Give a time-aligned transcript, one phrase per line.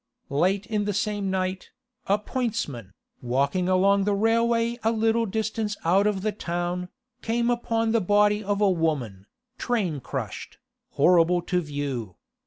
[0.31, 1.69] Late in the same night,
[2.07, 6.89] a pointsman, walking along the railway a little distance out of the town,
[7.21, 9.27] came upon the body of a woman,
[9.59, 10.57] train crushed,
[10.93, 12.15] horrible to view.